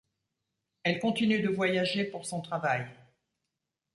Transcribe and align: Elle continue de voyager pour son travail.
Elle 0.81 0.97
continue 0.97 1.41
de 1.43 1.49
voyager 1.49 2.05
pour 2.05 2.25
son 2.25 2.41
travail. 2.41 2.87